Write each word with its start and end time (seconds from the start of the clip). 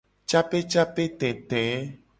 Capecapetete. 0.31 1.61